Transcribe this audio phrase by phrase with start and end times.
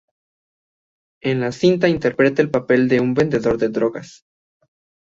[1.21, 4.25] En la cinta interpretar el papel de un vendedor de drogas.